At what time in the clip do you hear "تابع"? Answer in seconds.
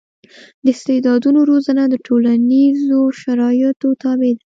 4.01-4.31